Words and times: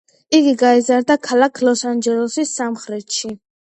იგი 0.37 0.53
გაიზარდა 0.61 1.19
ქალაქ 1.29 1.63
ლოს-ანჯელესის 1.69 2.59
სამხრეთში. 2.63 3.37